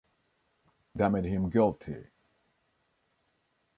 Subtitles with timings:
[0.95, 2.07] That made him guilty.